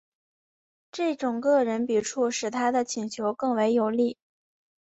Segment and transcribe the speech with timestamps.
[0.91, 4.17] 这种个人笔触使他的请求更为有力。